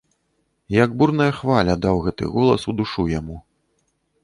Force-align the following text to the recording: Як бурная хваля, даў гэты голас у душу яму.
Як 0.75 0.95
бурная 1.01 1.27
хваля, 1.41 1.75
даў 1.85 1.95
гэты 2.07 2.31
голас 2.39 2.61
у 2.73 2.77
душу 2.83 3.01
яму. 3.19 3.37